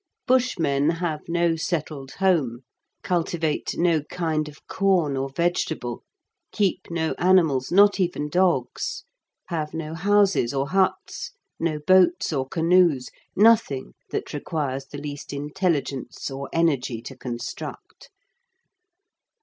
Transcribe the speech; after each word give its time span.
Bushmen 0.25 0.89
have 0.89 1.21
no 1.27 1.55
settled 1.55 2.13
home, 2.13 2.61
cultivate 3.03 3.75
no 3.77 4.01
kind 4.01 4.49
of 4.49 4.65
corn 4.65 5.15
or 5.15 5.29
vegetable, 5.29 6.01
keep 6.51 6.89
no 6.89 7.13
animals, 7.19 7.71
not 7.71 7.99
even 7.99 8.27
dogs, 8.27 9.03
have 9.49 9.75
no 9.75 9.93
houses 9.93 10.55
or 10.55 10.69
huts, 10.69 11.33
no 11.59 11.77
boats 11.77 12.33
or 12.33 12.47
canoes, 12.47 13.09
nothing 13.35 13.93
that 14.09 14.33
requires 14.33 14.85
the 14.87 14.97
least 14.97 15.33
intelligence 15.33 16.31
or 16.31 16.49
energy 16.51 16.99
to 17.03 17.15
construct. 17.15 18.09